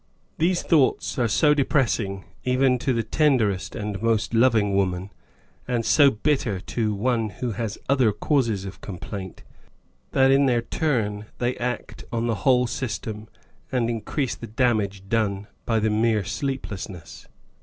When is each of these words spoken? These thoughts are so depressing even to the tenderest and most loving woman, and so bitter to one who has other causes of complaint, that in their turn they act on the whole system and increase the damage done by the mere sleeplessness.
These 0.39 0.63
thoughts 0.63 1.19
are 1.19 1.27
so 1.27 1.53
depressing 1.53 2.25
even 2.43 2.79
to 2.79 2.91
the 2.91 3.03
tenderest 3.03 3.75
and 3.75 4.01
most 4.01 4.33
loving 4.33 4.73
woman, 4.75 5.11
and 5.67 5.85
so 5.85 6.09
bitter 6.09 6.59
to 6.59 6.95
one 6.95 7.29
who 7.29 7.51
has 7.51 7.77
other 7.87 8.11
causes 8.11 8.65
of 8.65 8.81
complaint, 8.81 9.43
that 10.09 10.31
in 10.31 10.47
their 10.47 10.63
turn 10.63 11.27
they 11.37 11.55
act 11.57 12.03
on 12.11 12.25
the 12.25 12.33
whole 12.49 12.65
system 12.65 13.27
and 13.71 13.91
increase 13.91 14.33
the 14.33 14.47
damage 14.47 15.07
done 15.07 15.45
by 15.67 15.77
the 15.79 15.91
mere 15.91 16.23
sleeplessness. 16.23 17.27